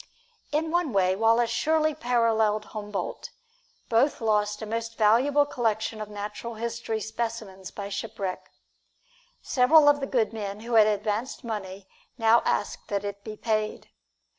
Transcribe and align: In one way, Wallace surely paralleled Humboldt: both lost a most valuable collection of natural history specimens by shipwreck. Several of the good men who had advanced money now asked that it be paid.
In 0.51 0.71
one 0.71 0.93
way, 0.93 1.15
Wallace 1.15 1.51
surely 1.51 1.93
paralleled 1.93 2.65
Humboldt: 2.73 3.29
both 3.87 4.19
lost 4.19 4.59
a 4.63 4.65
most 4.65 4.97
valuable 4.97 5.45
collection 5.45 6.01
of 6.01 6.09
natural 6.09 6.55
history 6.55 6.99
specimens 6.99 7.69
by 7.69 7.87
shipwreck. 7.89 8.49
Several 9.43 9.87
of 9.87 9.99
the 9.99 10.07
good 10.07 10.33
men 10.33 10.61
who 10.61 10.73
had 10.73 10.87
advanced 10.87 11.43
money 11.43 11.87
now 12.17 12.41
asked 12.45 12.87
that 12.87 13.05
it 13.05 13.23
be 13.23 13.37
paid. 13.37 13.91